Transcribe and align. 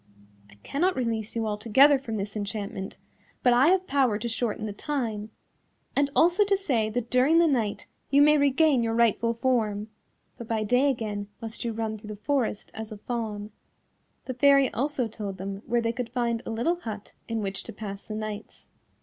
I 0.49 0.55
cannot 0.63 0.95
release 0.95 1.35
you 1.35 1.45
altogether 1.45 1.99
from 1.99 2.17
this 2.17 2.35
enchantment, 2.35 2.97
but 3.43 3.53
I 3.53 3.67
have 3.67 3.85
power 3.85 4.17
to 4.17 4.27
shorten 4.27 4.65
the 4.65 4.73
time, 4.73 5.29
and 5.95 6.09
also 6.15 6.43
to 6.43 6.57
say 6.57 6.89
that 6.89 7.11
during 7.11 7.37
the 7.37 7.45
night 7.45 7.85
you 8.09 8.23
may 8.23 8.35
regain 8.39 8.81
your 8.81 8.95
rightful 8.95 9.35
form, 9.35 9.89
but 10.39 10.47
by 10.47 10.63
day 10.63 10.89
again 10.89 11.27
must 11.39 11.63
you 11.63 11.71
run 11.71 11.97
through 11.97 12.07
the 12.07 12.15
forest 12.15 12.71
as 12.73 12.91
a 12.91 12.97
Fawn." 12.97 13.51
The 14.25 14.33
fairy 14.33 14.73
also 14.73 15.07
told 15.07 15.37
them 15.37 15.57
where 15.67 15.81
they 15.81 15.93
could 15.93 16.09
find 16.09 16.41
a 16.41 16.49
little 16.49 16.77
hut 16.77 17.13
in 17.27 17.39
which 17.43 17.61
to 17.65 17.71
pass 17.71 18.05
the 18.07 18.15
nights. 18.15 18.65